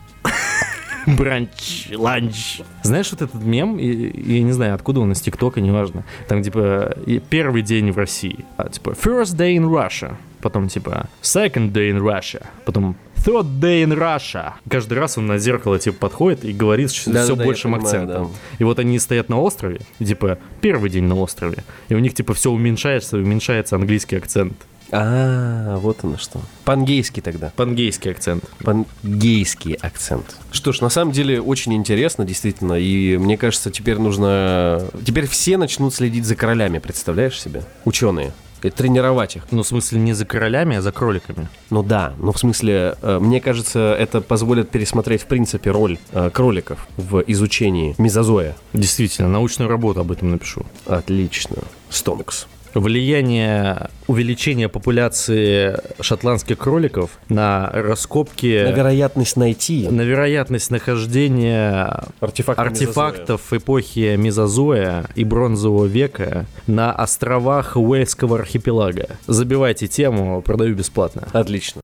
Бранч, 1.07 1.89
ланч. 1.95 2.61
Знаешь 2.83 3.11
вот 3.13 3.23
этот 3.23 3.43
мем, 3.43 3.79
я 3.79 4.43
не 4.43 4.53
знаю, 4.53 4.75
откуда 4.75 5.01
он, 5.01 5.13
из 5.13 5.21
ТикТока, 5.21 5.61
неважно. 5.61 6.05
Там 6.27 6.43
типа 6.43 6.97
первый 7.31 7.63
день 7.63 7.91
в 7.93 7.97
России. 7.99 8.45
А, 8.59 8.69
типа 8.69 8.91
first 8.91 9.37
day 9.37 9.57
in 9.57 9.65
Russia. 9.65 10.17
Потом 10.43 10.69
типа 10.69 11.09
second 11.23 11.73
day 11.73 11.91
in 11.91 11.99
Russia. 11.99 12.45
Потом 12.67 12.97
third 13.17 13.59
day 13.59 13.85
in 13.85 13.97
Russia. 13.97 14.53
Каждый 14.69 14.99
раз 14.99 15.17
он 15.17 15.27
на 15.27 15.39
зеркало 15.39 15.79
типа 15.79 15.97
подходит 15.99 16.45
и 16.45 16.53
говорит 16.53 16.91
с 16.91 17.05
Да-да-да, 17.07 17.25
все 17.25 17.35
я 17.35 17.47
большим 17.47 17.73
понимаю, 17.73 17.95
акцентом. 17.95 18.33
И 18.59 18.65
вот 18.65 18.79
они 18.79 18.99
стоят 18.99 19.29
на 19.29 19.41
острове, 19.41 19.81
и, 19.99 20.05
типа 20.05 20.39
первый 20.61 20.91
день 20.91 21.05
на 21.05 21.15
острове, 21.15 21.65
и 21.89 21.95
у 21.95 21.99
них 21.99 22.15
типа 22.15 22.35
все 22.35 22.51
уменьшается, 22.51 23.17
уменьшается 23.17 23.77
английский 23.77 24.17
акцент. 24.17 24.55
А, 24.91 25.77
вот 25.79 26.03
оно 26.03 26.17
что. 26.17 26.41
Пангейский 26.65 27.23
тогда. 27.23 27.53
Пангейский 27.57 28.11
акцент. 28.11 28.45
Пангейский 28.65 29.75
акцент. 29.75 30.37
Что 30.51 30.73
ж, 30.73 30.81
на 30.81 30.89
самом 30.89 31.13
деле 31.13 31.41
очень 31.41 31.75
интересно, 31.75 32.25
действительно. 32.25 32.75
И 32.75 33.17
мне 33.17 33.37
кажется, 33.37 33.71
теперь 33.71 33.99
нужно... 33.99 34.85
Теперь 35.05 35.27
все 35.27 35.57
начнут 35.57 35.95
следить 35.95 36.25
за 36.25 36.37
королями, 36.37 36.79
представляешь 36.79 37.41
себе? 37.41 37.63
Ученые. 37.85 38.33
И 38.63 38.71
тренировать 38.71 39.37
их. 39.37 39.47
Ну, 39.53 39.63
в 39.63 39.67
смысле, 39.67 40.01
не 40.01 40.15
за 40.15 40.25
королями, 40.25 40.77
а 40.77 40.83
за 40.83 40.91
кроликами. 40.91 41.49
Ну 41.71 41.83
да, 41.83 42.15
ну 42.19 42.33
в 42.33 42.39
смысле, 42.39 42.97
э, 43.03 43.19
мне 43.21 43.41
кажется, 43.41 43.95
это 43.97 44.21
позволит 44.21 44.71
пересмотреть 44.71 45.23
в 45.23 45.27
принципе 45.27 45.71
роль 45.71 45.99
э, 46.13 46.31
кроликов 46.31 46.89
в 46.97 47.23
изучении 47.29 47.95
мезозоя. 47.99 48.57
Действительно, 48.73 49.29
научную 49.29 49.69
работу 49.69 50.01
об 50.01 50.11
этом 50.11 50.33
напишу. 50.33 50.67
Отлично. 50.87 51.59
Стонкс. 51.89 52.47
Влияние 52.79 53.89
увеличения 54.07 54.69
популяции 54.69 55.77
шотландских 56.01 56.59
кроликов 56.59 57.11
на 57.29 57.71
раскопки, 57.73 58.65
На 58.65 58.71
вероятность 58.71 59.37
найти 59.37 59.89
на 59.89 60.03
вероятность 60.03 60.71
нахождения 60.71 62.05
артефактов, 62.21 62.67
артефактов 62.67 63.53
эпохи 63.53 64.17
Мезозоя 64.17 65.07
и 65.15 65.25
Бронзового 65.25 65.87
века 65.87 66.47
на 66.67 66.93
островах 66.93 67.77
Уэльского 67.77 68.39
архипелага. 68.39 69.09
Забивайте 69.27 69.89
тему, 69.89 70.41
продаю 70.43 70.75
бесплатно. 70.75 71.27
Отлично. 71.33 71.81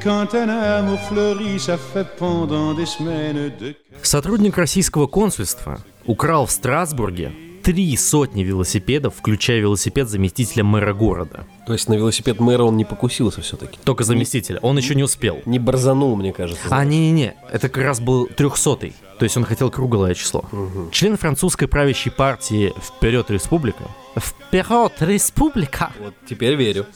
quand 0.00 0.34
un 0.36 0.48
amour 0.48 1.00
fleurit, 1.08 1.58
ça 1.58 1.76
fait 1.76 2.06
pendant 2.16 2.74
des 2.74 2.86
semaines 2.86 3.50
de... 3.58 3.74
Сотрудник 4.02 4.56
российского 4.56 5.08
консульства 5.08 5.80
украл 6.06 6.46
в 6.46 6.52
Страсбурге 6.52 7.32
три 7.64 7.96
сотни 7.96 8.44
велосипедов, 8.44 9.16
включая 9.16 9.58
велосипед 9.58 10.08
заместителя 10.08 10.62
мэра 10.62 10.94
города. 10.94 11.44
То 11.66 11.72
есть 11.72 11.88
на 11.88 11.94
велосипед 11.94 12.40
мэра 12.40 12.64
он 12.64 12.76
не 12.76 12.84
покусился 12.84 13.40
все-таки. 13.42 13.78
Только 13.84 14.04
заместителя. 14.04 14.58
Он 14.60 14.76
еще 14.76 14.94
не 14.94 15.02
успел. 15.02 15.40
Не 15.44 15.58
борзанул, 15.58 16.16
мне 16.16 16.32
кажется. 16.32 16.62
А, 16.70 16.84
не-не-не, 16.84 17.34
это 17.50 17.68
как 17.68 17.84
раз 17.84 18.00
был 18.00 18.26
трехсотый. 18.26 18.94
То 19.18 19.24
есть 19.24 19.36
он 19.36 19.44
хотел 19.44 19.70
круглое 19.70 20.14
число. 20.14 20.44
Член 20.92 21.16
французской 21.18 21.66
правящей 21.66 22.10
партии 22.10 22.72
«Вперед, 22.82 23.30
республика» 23.30 23.84
Вперед, 24.16 24.92
республика! 25.00 25.92
Вот 26.00 26.14
теперь 26.28 26.56
верю. 26.56 26.86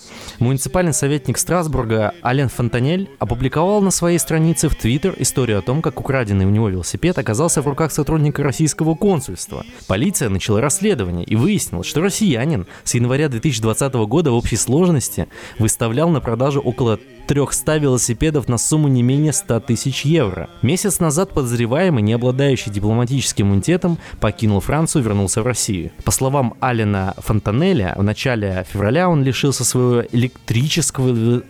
Муниципальный 0.40 0.92
советник 0.92 1.38
Страсбурга 1.38 2.12
Ален 2.24 2.48
Фонтанель 2.48 3.08
опубликовал 3.20 3.80
на 3.82 3.92
своей 3.92 4.18
странице 4.18 4.68
в 4.68 4.74
Твиттер 4.74 5.14
историю 5.18 5.60
о 5.60 5.62
том, 5.62 5.80
как 5.80 6.00
украденный 6.00 6.44
у 6.44 6.50
него 6.50 6.68
велосипед 6.68 7.16
оказался 7.16 7.62
в 7.62 7.68
руках 7.68 7.92
сотрудника 7.92 8.42
российского 8.42 8.96
консульства. 8.96 9.64
Полиция 9.86 10.28
начала 10.28 10.60
расследование 10.60 11.24
и 11.24 11.36
выяснила, 11.36 11.84
что 11.84 12.00
россиянин 12.00 12.66
с 12.82 12.94
января 12.94 13.28
2020 13.28 13.94
года 13.94 14.32
в 14.32 14.34
общей 14.34 14.53
сложности 14.56 15.28
выставлял 15.58 16.08
на 16.08 16.20
продажу 16.20 16.60
около 16.60 16.98
300 17.26 17.76
велосипедов 17.78 18.48
на 18.48 18.58
сумму 18.58 18.88
не 18.88 19.02
менее 19.02 19.32
100 19.32 19.60
тысяч 19.60 20.04
евро. 20.04 20.50
Месяц 20.62 21.00
назад 21.00 21.32
подозреваемый, 21.32 22.02
не 22.02 22.12
обладающий 22.12 22.70
дипломатическим 22.70 23.46
иммунитетом, 23.46 23.98
покинул 24.20 24.60
Францию 24.60 25.02
и 25.02 25.04
вернулся 25.04 25.42
в 25.42 25.46
Россию. 25.46 25.90
По 26.04 26.10
словам 26.10 26.54
Алина 26.60 27.14
Фонтанеля, 27.18 27.94
в 27.96 28.02
начале 28.02 28.66
февраля 28.70 29.08
он 29.08 29.22
лишился 29.22 29.64
своего 29.64 30.04
электрического... 30.12 31.42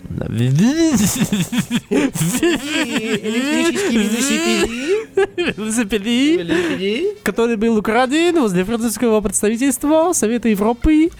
который 7.22 7.56
был 7.56 7.76
украден 7.76 8.40
возле 8.40 8.64
французского 8.64 9.20
представительства 9.20 10.12
Совета 10.12 10.48
Европы. 10.48 11.10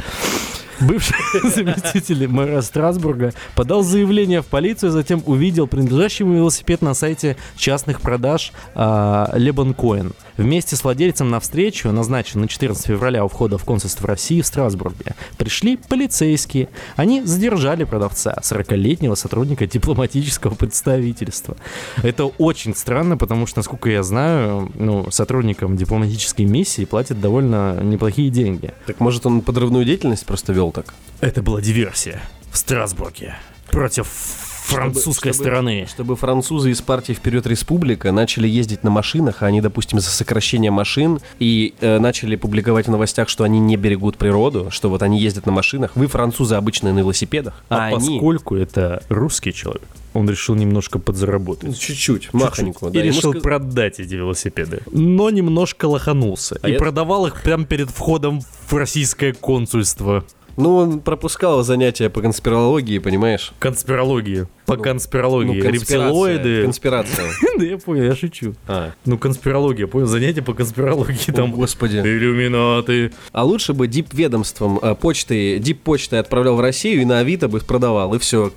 Бывший 0.81 1.16
заместитель 1.43 2.26
мэра 2.28 2.61
Страсбурга 2.61 3.33
подал 3.54 3.83
заявление 3.83 4.43
в 4.43 4.47
полицию, 4.47 4.93
затем 4.93 5.23
увидел 5.26 5.66
принадлежащий 5.66 6.25
ему 6.25 6.35
велосипед 6.35 6.83
на 6.83 6.95
сайте 6.95 7.37
частных 7.57 8.00
продаж 8.00 8.52
Лебанкоин. 8.75 10.12
Вместе 10.37 10.75
с 10.75 10.83
владельцем 10.83 11.31
на 11.31 11.38
встречу, 11.38 11.91
назначенную 11.93 12.45
на 12.45 12.49
14 12.49 12.87
февраля 12.87 13.25
у 13.25 13.29
входа 13.29 13.57
в 13.57 13.64
консульство 13.64 14.09
России 14.09 14.41
в 14.41 14.47
Страсбурге, 14.47 15.14
пришли 15.38 15.76
полицейские. 15.76 16.69
Они 16.97 17.23
задержали 17.23 17.85
продавца, 17.85 18.37
40-летнего 18.43 19.14
сотрудника 19.14 19.67
дипломатического 19.67 20.55
представительства. 20.55 21.57
Это 22.03 22.25
очень 22.25 22.75
странно, 22.75 23.17
потому 23.17 23.47
что, 23.47 23.61
насколько 23.61 23.88
я 23.88 24.03
знаю, 24.03 24.71
ну, 24.75 25.11
сотрудникам 25.11 25.76
дипломатической 25.76 26.45
миссии 26.45 26.85
платят 26.85 27.21
довольно 27.21 27.81
неплохие 27.83 28.31
деньги. 28.31 28.73
Так 28.87 29.00
может 29.00 29.26
он 29.26 29.41
подрывную 29.41 29.85
деятельность 29.85 30.26
просто 30.26 30.53
вел 30.53 30.73
так? 30.73 30.95
Это 31.21 31.43
была 31.43 31.61
диверсия 31.61 32.21
в 32.50 32.59
Страсбурге 32.59 33.37
против 33.71 34.53
французской 34.64 35.33
чтобы- 35.33 35.44
стороны. 35.44 35.87
Чтобы 35.88 36.16
французы 36.16 36.71
из 36.71 36.80
партии 36.80 37.12
«Вперед 37.12 37.47
Республика» 37.47 38.12
начали 38.12 38.49
ездить 38.49 38.83
на 38.85 38.90
машинах, 38.90 39.42
а 39.42 39.47
они, 39.47 39.61
допустим, 39.61 40.00
за 40.00 40.09
сокращение 40.11 40.71
машин, 40.71 41.21
и 41.38 41.75
э, 41.80 41.99
начали 41.99 42.37
публиковать 42.37 42.87
в 42.87 42.90
новостях, 42.90 43.28
что 43.28 43.44
они 43.44 43.59
не 43.61 43.76
берегут 43.76 44.16
природу, 44.16 44.68
что 44.71 44.88
вот 44.90 45.02
они 45.02 45.21
ездят 45.21 45.47
на 45.47 45.52
машинах. 45.52 45.92
Вы, 45.94 46.06
французы, 46.06 46.54
обычные 46.54 46.92
на 46.92 46.99
велосипедах, 47.00 47.62
а, 47.68 47.76
А, 47.76 47.87
они... 47.97 47.97
поскольку 48.18 48.56
это 48.56 49.02
русский 49.09 49.52
человек, 49.52 49.83
он 50.12 50.28
решил 50.28 50.54
немножко 50.54 50.99
подзаработать. 50.99 51.68
Ну, 51.71 51.75
Чуть-чуть, 51.75 52.33
махоньку. 52.33 52.88
и 52.88 52.92
да, 52.92 53.00
ему 53.00 53.09
решил 53.16 53.33
ска- 53.35 53.40
продать 53.40 54.00
эти 54.00 54.14
велосипеды. 54.14 54.80
Но 54.92 55.30
немножко 55.30 55.87
лоханулся. 55.87 56.59
А 56.62 56.68
и 56.68 56.73
я- 56.73 56.78
продавал 56.78 57.26
их 57.26 57.42
прямо 57.42 57.64
перед 57.64 57.90
входом 57.90 58.40
в 58.68 58.73
российское 58.75 59.33
консульство. 59.33 60.25
Ну, 60.56 60.76
он 60.76 61.00
пропускал 61.00 61.62
занятия 61.62 62.11
по 62.11 62.20
конспирологии, 62.20 62.99
понимаешь? 62.99 63.52
Конспирологии. 63.58 64.46
По 64.66 64.76
конспирологии. 64.76 65.61
Ну, 65.61 65.68
конспирация, 65.70 65.99
Рептилоиды. 66.00 66.62
Конспирация. 66.62 67.25
Да 67.58 67.64
я 67.64 67.78
понял, 67.78 68.02
я 68.04 68.16
шучу. 68.16 68.54
А, 68.66 68.92
Ну, 69.04 69.16
конспирология, 69.18 69.87
понял? 69.87 70.06
Занятия 70.06 70.42
по 70.42 70.54
конспирологии 70.54 71.30
там. 71.32 71.52
господи. 71.52 71.99
Иллюминаты. 71.99 73.12
А 73.32 73.44
лучше 73.44 73.75
бы 73.75 73.87
дип-ведомством 73.87 74.78
э, 74.82 74.94
почты, 74.94 75.58
дип-почтой 75.58 76.18
отправлял 76.18 76.56
в 76.56 76.61
Россию 76.61 77.02
и 77.02 77.04
на 77.04 77.18
Авито 77.20 77.49
бы 77.49 77.58
их 77.58 77.66
продавал, 77.66 78.14
и 78.14 78.18
все. 78.18 78.50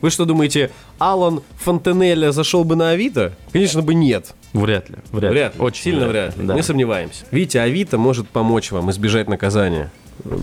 Вы 0.00 0.10
что 0.10 0.24
думаете, 0.24 0.70
Алан 0.98 1.42
Фонтенелля 1.56 2.32
зашел 2.32 2.64
бы 2.64 2.76
на 2.76 2.90
Авито? 2.90 3.32
Конечно 3.52 3.82
бы 3.82 3.94
нет. 3.94 4.34
Вряд 4.52 4.90
ли. 4.90 4.96
Вряд, 5.12 5.32
Вряд 5.32 5.54
ли. 5.54 5.60
Очень 5.60 5.82
Сильно 5.84 6.08
вряд 6.08 6.36
ли. 6.36 6.46
Да. 6.46 6.54
Мы 6.54 6.62
сомневаемся. 6.62 7.24
Видите, 7.30 7.60
Авито 7.60 7.96
может 7.96 8.28
помочь 8.28 8.70
вам 8.70 8.90
избежать 8.90 9.28
наказания. 9.28 9.90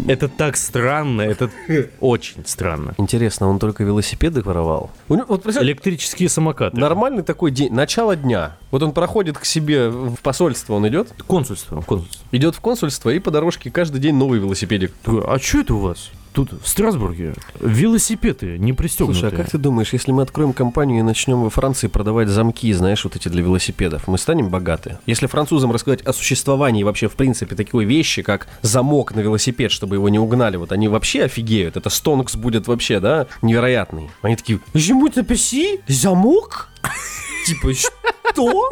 Это 0.07 0.27
так 0.27 0.57
странно, 0.57 1.21
это 1.21 1.49
очень 1.99 2.45
странно. 2.45 2.93
Интересно, 2.97 3.47
он 3.47 3.59
только 3.59 3.83
велосипеды 3.83 4.41
воровал? 4.41 4.91
У 5.07 5.15
него, 5.15 5.25
вот, 5.27 5.45
Электрические 5.45 6.29
самокаты. 6.29 6.77
нормальный 6.77 7.23
такой 7.23 7.51
день, 7.51 7.71
начало 7.73 8.15
дня. 8.15 8.57
Вот 8.71 8.83
он 8.83 8.91
проходит 8.91 9.37
к 9.37 9.45
себе 9.45 9.89
в 9.89 10.17
посольство, 10.17 10.73
он 10.73 10.87
идет, 10.87 11.09
Консульство, 11.27 11.81
консульство. 11.81 12.25
идет 12.31 12.55
в 12.55 12.59
консульство 12.59 13.09
и 13.09 13.19
по 13.19 13.31
дорожке 13.31 13.71
каждый 13.71 13.99
день 14.01 14.15
новый 14.15 14.39
велосипедик. 14.39 14.93
А 15.05 15.37
что 15.39 15.59
это 15.59 15.73
у 15.73 15.79
вас? 15.79 16.09
Тут 16.33 16.51
в 16.63 16.67
Страсбурге 16.67 17.33
велосипеды 17.59 18.57
не 18.57 18.73
пристегнутые. 18.73 19.19
Слушай, 19.19 19.33
а 19.33 19.37
как 19.37 19.49
ты 19.49 19.57
думаешь, 19.57 19.93
если 19.93 20.11
мы 20.11 20.21
откроем 20.23 20.53
компанию 20.53 20.99
и 20.99 21.01
начнем 21.01 21.41
во 21.41 21.49
Франции 21.49 21.87
продавать 21.87 22.29
замки, 22.29 22.71
знаешь, 22.73 23.03
вот 23.03 23.15
эти 23.15 23.27
для 23.29 23.41
велосипедов, 23.41 24.07
мы 24.07 24.17
станем 24.17 24.49
богаты? 24.49 24.99
Если 25.05 25.27
французам 25.27 25.71
рассказать 25.71 26.01
о 26.03 26.13
существовании 26.13 26.83
вообще, 26.83 27.07
в 27.07 27.13
принципе, 27.13 27.55
такой 27.55 27.85
вещи, 27.85 28.21
как 28.21 28.47
замок 28.61 29.15
на 29.15 29.21
велосипед, 29.21 29.71
чтобы 29.71 29.95
его 29.95 30.09
не 30.09 30.19
угнали, 30.19 30.57
вот 30.57 30.71
они 30.71 30.87
вообще 30.87 31.23
офигеют. 31.23 31.77
Это 31.77 31.89
стонкс 31.89 32.35
будет 32.35 32.67
вообще, 32.67 32.99
да, 32.99 33.27
невероятный. 33.41 34.09
Они 34.21 34.35
такие, 34.35 34.59
почему 34.71 35.07
это 35.07 35.23
писи? 35.23 35.81
Замок? 35.87 36.69
Типа, 37.45 37.73
что? 37.73 38.69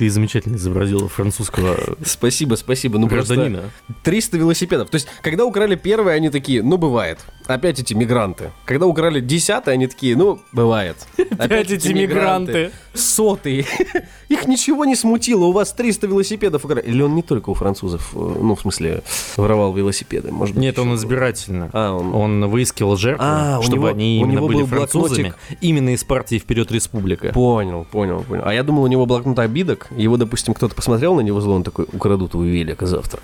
Ты 0.00 0.08
замечательно 0.08 0.56
изобразил 0.56 1.08
французского 1.08 1.76
Спасибо, 2.02 2.54
спасибо. 2.54 2.98
Ну 2.98 3.06
просто 3.06 3.34
гражданина. 3.34 3.70
300 4.02 4.38
велосипедов. 4.38 4.88
То 4.88 4.94
есть, 4.94 5.06
когда 5.20 5.44
украли 5.44 5.74
первые, 5.74 6.16
они 6.16 6.30
такие, 6.30 6.62
ну, 6.62 6.78
бывает. 6.78 7.18
Опять 7.46 7.80
эти 7.80 7.92
мигранты. 7.92 8.50
Когда 8.64 8.86
украли 8.86 9.20
десятые, 9.20 9.74
они 9.74 9.88
такие, 9.88 10.16
ну, 10.16 10.40
бывает. 10.52 10.96
Опять 11.38 11.70
эти 11.70 11.88
мигранты. 11.92 12.70
Сотые. 12.94 13.66
Их 14.30 14.46
ничего 14.46 14.86
не 14.86 14.96
смутило. 14.96 15.44
У 15.44 15.52
вас 15.52 15.72
300 15.74 16.06
велосипедов 16.06 16.64
украли. 16.64 16.80
Или 16.80 17.02
он 17.02 17.14
не 17.14 17.22
только 17.22 17.50
у 17.50 17.54
французов, 17.54 18.12
э, 18.14 18.18
ну, 18.18 18.54
в 18.54 18.60
смысле, 18.62 19.02
воровал 19.36 19.74
велосипеды. 19.74 20.32
Может 20.32 20.54
быть, 20.54 20.62
Нет, 20.62 20.78
он 20.78 20.94
избирательно. 20.94 21.68
А, 21.74 21.92
он- 21.92 22.14
Он 22.14 22.48
выискивал 22.48 22.96
жертвы, 22.96 23.26
А, 23.28 23.60
чтобы 23.60 23.76
него- 23.76 23.86
они 23.88 24.18
именно 24.20 24.40
были 24.40 24.58
был 24.60 24.66
французами, 24.66 25.22
блокнотик. 25.28 25.58
именно 25.60 25.90
из 25.90 26.04
партии 26.04 26.38
«Вперед, 26.38 26.72
Республика». 26.72 27.32
Понял, 27.32 27.86
понял, 27.90 28.22
понял. 28.22 28.42
А 28.46 28.54
я 28.54 28.62
думал, 28.62 28.84
у 28.84 28.86
него 28.86 29.04
блокнот 29.04 29.38
обидок. 29.38 29.89
Его, 29.96 30.16
допустим, 30.16 30.54
кто-то 30.54 30.74
посмотрел 30.74 31.14
на 31.14 31.20
него 31.20 31.40
зло, 31.40 31.54
он 31.54 31.62
такой, 31.64 31.86
украду 31.92 32.28
твой 32.28 32.48
велик 32.48 32.82
завтра. 32.82 33.20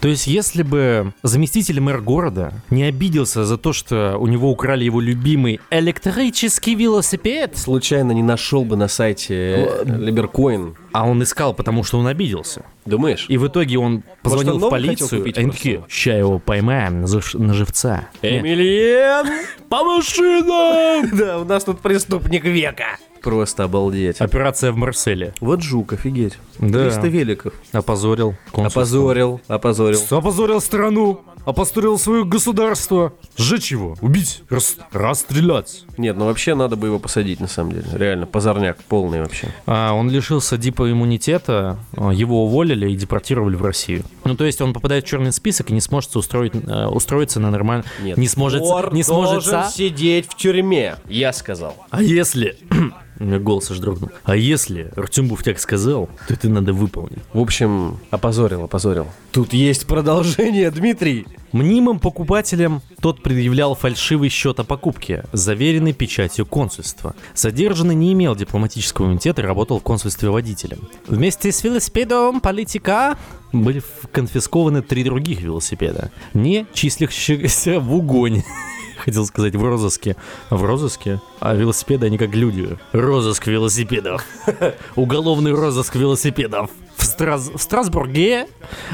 То 0.00 0.08
есть, 0.08 0.26
если 0.26 0.62
бы 0.62 1.12
заместитель 1.22 1.80
мэра 1.80 2.00
города 2.00 2.52
не 2.70 2.84
обиделся 2.84 3.44
за 3.44 3.56
то, 3.58 3.72
что 3.72 4.16
у 4.18 4.26
него 4.26 4.50
украли 4.50 4.84
его 4.84 5.00
любимый 5.00 5.60
электрический 5.70 6.74
велосипед, 6.74 7.56
Случайно 7.56 8.12
не 8.12 8.22
нашел 8.22 8.64
бы 8.64 8.76
на 8.76 8.88
сайте 8.88 9.70
Либеркоин. 9.84 10.76
а 10.92 11.06
он 11.06 11.22
искал, 11.22 11.54
потому 11.54 11.84
что 11.84 11.98
он 11.98 12.06
обиделся. 12.06 12.62
Думаешь? 12.86 13.26
И 13.28 13.36
в 13.36 13.46
итоге 13.46 13.78
он 13.78 14.02
позвонил 14.22 14.56
он 14.56 14.62
в 14.62 14.70
полицию, 14.70 15.24
и 15.24 15.38
они 15.38 15.50
такие, 15.50 15.84
ща 15.88 16.14
его 16.14 16.38
поймаем 16.38 17.02
на, 17.02 17.54
живца. 17.54 18.08
Эмилиен! 18.22 19.26
По 19.68 19.84
машинам! 19.84 21.10
Да, 21.18 21.38
у 21.38 21.44
нас 21.44 21.64
тут 21.64 21.80
преступник 21.80 22.44
века. 22.44 22.98
Просто 23.28 23.64
обалдеть. 23.64 24.22
Операция 24.22 24.72
в 24.72 24.76
Марселе. 24.76 25.34
Вот 25.40 25.62
жук, 25.62 25.92
офигеть. 25.92 26.38
Да. 26.58 26.84
300 26.84 27.08
великов. 27.08 27.52
Опозорил. 27.72 28.34
консульство. 28.52 28.80
Опозорил, 28.80 29.40
опозорил. 29.48 30.00
Опозорил 30.10 30.60
страну, 30.62 31.20
опозорил 31.44 31.98
свое 31.98 32.24
государство. 32.24 33.12
Сжечь 33.36 33.70
его, 33.70 33.96
убить, 34.00 34.42
рас- 34.48 34.78
расстрелять. 34.92 35.84
Нет, 35.98 36.16
ну 36.16 36.24
вообще 36.24 36.54
надо 36.54 36.76
бы 36.76 36.86
его 36.86 36.98
посадить, 36.98 37.38
на 37.38 37.48
самом 37.48 37.72
деле. 37.72 37.84
Реально, 37.92 38.24
позорняк 38.24 38.78
полный 38.88 39.20
вообще. 39.20 39.48
А, 39.66 39.92
он 39.92 40.08
лишился 40.10 40.56
дипа 40.56 40.90
иммунитета, 40.90 41.78
его 41.92 42.44
уволили 42.46 42.90
и 42.90 42.96
депортировали 42.96 43.56
в 43.56 43.62
Россию. 43.62 44.04
Ну, 44.28 44.36
то 44.36 44.44
есть 44.44 44.60
он 44.60 44.74
попадает 44.74 45.06
в 45.06 45.08
черный 45.08 45.32
список 45.32 45.70
и 45.70 45.72
не 45.72 45.80
сможет 45.80 46.14
устроить, 46.14 46.52
э, 46.54 46.86
устроиться 46.86 47.40
на 47.40 47.50
нормально... 47.50 47.84
Нет. 48.02 48.18
Не 48.18 48.28
сможет... 48.28 48.60
Вор 48.60 48.92
Не 48.92 49.02
сможет... 49.02 49.50
должен 49.50 49.70
сидеть 49.70 50.26
в 50.28 50.36
тюрьме, 50.36 50.96
я 51.08 51.32
сказал. 51.32 51.74
А 51.88 52.02
если... 52.02 52.58
У 53.20 53.24
меня 53.24 53.38
голос 53.40 53.70
аж 53.70 53.78
дрогнул. 53.78 54.10
А 54.22 54.36
если 54.36 54.92
Артем 54.94 55.26
Буфтяк 55.28 55.58
сказал, 55.58 56.08
то 56.28 56.34
это 56.34 56.48
надо 56.48 56.72
выполнить. 56.72 57.18
В 57.32 57.40
общем, 57.40 57.98
опозорил, 58.10 58.64
опозорил. 58.64 59.08
Тут 59.32 59.54
есть 59.54 59.86
продолжение, 59.86 60.70
Дмитрий. 60.70 61.26
Мнимым 61.50 61.98
покупателям 61.98 62.80
тот 63.00 63.22
предъявлял 63.22 63.74
фальшивый 63.74 64.28
счет 64.28 64.60
о 64.60 64.64
покупке, 64.64 65.24
заверенный 65.32 65.94
печатью 65.94 66.46
консульства. 66.46 67.16
Задержанный 67.34 67.96
не 67.96 68.12
имел 68.12 68.36
дипломатического 68.36 69.06
иммунитета 69.06 69.42
и 69.42 69.44
работал 69.44 69.80
в 69.80 69.82
консульстве 69.82 70.30
водителем. 70.30 70.88
Вместе 71.08 71.50
с 71.50 71.64
велосипедом 71.64 72.40
политика 72.40 73.18
были 73.52 73.82
конфискованы 74.12 74.82
три 74.82 75.04
других 75.04 75.40
велосипеда, 75.40 76.10
не 76.34 76.66
числящихся 76.72 77.80
в 77.80 77.94
угоне. 77.94 78.44
Хотел 78.98 79.24
сказать 79.26 79.54
в 79.54 79.64
розыске. 79.64 80.16
В 80.50 80.64
розыске? 80.64 81.20
А 81.40 81.54
велосипеды, 81.54 82.06
они 82.06 82.18
как 82.18 82.34
люди. 82.34 82.76
Розыск 82.92 83.46
велосипедов. 83.46 84.24
Уголовный 84.96 85.52
розыск 85.52 85.94
велосипедов. 85.94 86.70
В, 86.96 87.04
Страс- 87.04 87.56
в 87.56 87.62
Страсбурге. 87.62 88.48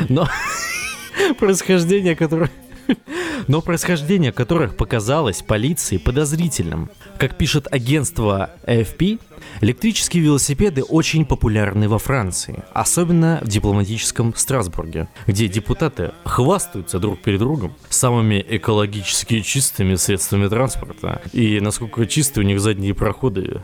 Но 0.08 0.28
происхождение 1.38 2.14
которых... 2.14 2.50
Но 3.46 3.60
происхождение 3.60 4.32
которых 4.32 4.76
показалось 4.76 5.42
полиции 5.42 5.98
подозрительным. 5.98 6.90
Как 7.18 7.36
пишет 7.36 7.66
агентство 7.70 8.50
AFP, 8.66 9.20
электрические 9.60 10.22
велосипеды 10.22 10.82
очень 10.82 11.24
популярны 11.24 11.88
во 11.88 11.98
Франции, 11.98 12.64
особенно 12.72 13.40
в 13.42 13.48
дипломатическом 13.48 14.34
Страсбурге, 14.34 15.08
где 15.26 15.48
депутаты 15.48 16.12
хвастаются 16.24 16.98
друг 16.98 17.20
перед 17.20 17.40
другом 17.40 17.74
самыми 17.88 18.44
экологически 18.48 19.40
чистыми 19.40 19.94
средствами 19.96 20.48
транспорта. 20.48 21.22
И 21.32 21.60
насколько 21.60 22.06
чисты 22.06 22.40
у 22.40 22.44
них 22.44 22.60
задние 22.60 22.94
проходы, 22.94 23.62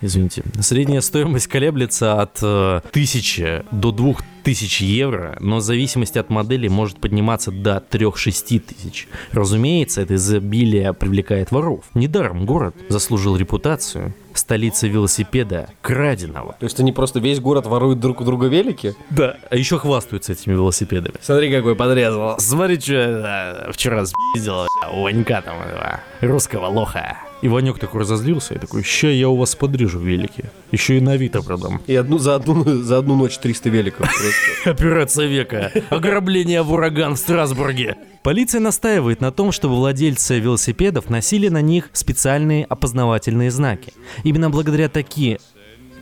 извините. 0.00 0.42
Средняя 0.60 1.00
стоимость 1.00 1.46
колеблется 1.46 2.20
от 2.20 2.38
э, 2.42 2.80
1000 2.90 3.66
до 3.70 3.92
2000 3.92 4.84
евро, 4.84 5.36
но 5.40 5.56
в 5.56 5.60
зависимости 5.60 6.18
от 6.18 6.30
модели 6.30 6.68
может 6.68 7.00
подниматься 7.00 7.50
до 7.50 7.82
3-6 7.90 8.60
тысяч. 8.60 9.08
Разумеется, 9.32 10.02
это 10.02 10.14
изобилие 10.14 10.92
привлекает 10.92 11.50
воров. 11.50 11.84
Недаром 11.94 12.46
город 12.46 12.76
заслужил 12.88 13.36
репутацию 13.36 14.14
столицы 14.34 14.88
велосипеда 14.88 15.70
краденого. 15.80 16.56
То 16.60 16.64
есть 16.64 16.78
они 16.78 16.92
просто 16.92 17.18
весь 17.20 17.40
город 17.40 17.66
воруют 17.66 18.00
друг 18.00 18.20
у 18.20 18.24
друга 18.24 18.46
велики? 18.46 18.94
Да, 19.10 19.36
а 19.50 19.56
еще 19.56 19.78
хвастаются 19.78 20.32
этими 20.32 20.52
велосипедами. 20.52 21.16
Смотри, 21.22 21.50
какой 21.50 21.74
подрезал. 21.74 22.38
Смотри, 22.38 22.78
что 22.78 22.92
я 22.92 23.72
вчера 23.72 24.04
спиздил 24.06 24.66
у 24.92 25.02
Ванька 25.02 25.42
там, 25.42 25.60
этого 25.60 26.00
русского 26.20 26.66
лоха. 26.66 27.16
И 27.42 27.48
Ванек 27.48 27.78
такой 27.78 28.00
разозлился 28.00 28.54
и 28.54 28.58
такой, 28.58 28.82
ща 28.82 29.08
я 29.08 29.28
у 29.28 29.36
вас 29.36 29.54
подрежу 29.54 29.98
велики. 29.98 30.44
Еще 30.72 30.96
и 30.96 31.00
на 31.00 31.12
Авито 31.12 31.42
продам. 31.42 31.80
И 31.86 31.94
одну, 31.94 32.18
за, 32.18 32.34
одну, 32.34 32.64
за 32.64 32.98
одну 32.98 33.16
ночь 33.16 33.38
300 33.38 33.68
великов. 33.68 34.08
Операция 34.64 35.26
века. 35.26 35.72
Ограбление 35.90 36.62
в 36.62 36.72
ураган 36.72 37.14
в 37.14 37.18
Страсбурге. 37.18 37.96
Полиция 38.22 38.60
настаивает 38.60 39.20
на 39.20 39.30
том, 39.30 39.52
чтобы 39.52 39.76
владельцы 39.76 40.38
велосипедов 40.40 41.10
носили 41.10 41.48
на 41.48 41.60
них 41.60 41.90
специальные 41.92 42.64
опознавательные 42.64 43.50
знаки. 43.50 43.92
Именно 44.24 44.50
благодаря 44.50 44.88
таки, 44.88 45.38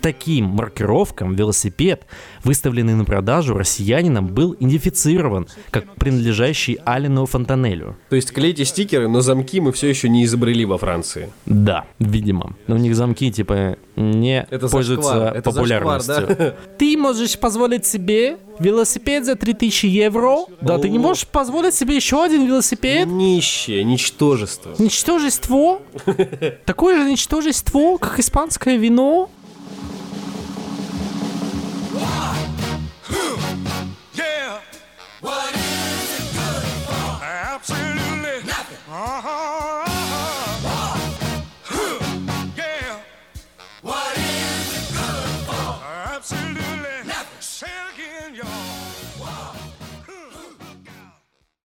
таким 0.05 0.45
маркировкам 0.45 1.35
велосипед, 1.35 2.05
выставленный 2.45 2.93
на 2.93 3.07
продажу 3.07 3.57
россиянином, 3.57 4.27
был 4.27 4.53
идентифицирован 4.53 5.47
как 5.71 5.95
принадлежащий 5.95 6.79
Алину 6.85 7.25
Фонтанелю. 7.25 7.97
То 8.11 8.17
есть 8.17 8.31
клейте 8.31 8.67
стикеры, 8.67 9.09
но 9.09 9.23
замки 9.23 9.61
мы 9.61 9.73
все 9.73 9.89
еще 9.89 10.11
не 10.11 10.27
изобрели 10.27 10.67
во 10.67 10.77
Франции. 10.77 11.33
Да, 11.47 11.87
видимо. 11.99 12.55
Но 12.67 12.75
у 12.75 12.79
них 12.79 12.95
замки, 12.95 13.33
типа, 13.33 13.79
не 13.97 14.47
Это 14.51 14.69
пользуются 14.69 15.33
это 15.35 15.51
популярностью. 15.51 16.15
зашквар, 16.15 16.37
да? 16.39 16.55
Ты 16.77 16.99
можешь 16.99 17.39
позволить 17.39 17.87
себе 17.87 18.37
велосипед 18.59 19.25
за 19.25 19.37
3000 19.37 19.87
евро? 19.87 20.41
Да, 20.61 20.77
ты 20.77 20.91
не 20.91 20.99
О. 20.99 21.01
можешь 21.01 21.27
позволить 21.27 21.75
себе 21.75 21.97
еще 21.97 22.23
один 22.23 22.47
велосипед? 22.47 23.07
Нищее, 23.07 23.83
ничтожество. 23.85 24.75
Ничтожество? 24.79 25.81
Такое 26.67 27.03
же 27.03 27.11
ничтожество, 27.11 27.97
как 27.97 28.19
испанское 28.19 28.77
вино? 28.77 29.31